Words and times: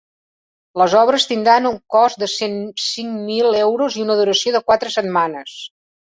Les 0.81 0.95
obres 1.01 1.25
tindran 1.31 1.67
un 1.71 1.77
cost 1.97 2.21
de 2.23 2.29
cent 2.37 2.57
cinc 2.85 3.21
mil 3.27 3.59
euros 3.61 4.01
i 4.01 4.07
una 4.09 4.19
duració 4.23 4.57
de 4.59 4.65
quatre 4.73 4.95
setmanes. 4.97 5.55